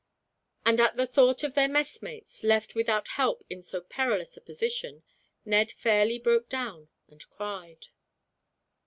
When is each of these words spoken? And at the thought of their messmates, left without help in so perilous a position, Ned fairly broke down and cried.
And 0.65 0.79
at 0.79 0.95
the 0.95 1.05
thought 1.05 1.43
of 1.43 1.53
their 1.53 1.67
messmates, 1.67 2.43
left 2.43 2.73
without 2.73 3.07
help 3.09 3.43
in 3.51 3.61
so 3.61 3.81
perilous 3.81 4.35
a 4.35 4.41
position, 4.41 5.03
Ned 5.45 5.71
fairly 5.71 6.17
broke 6.17 6.49
down 6.49 6.89
and 7.07 7.23
cried. 7.29 7.89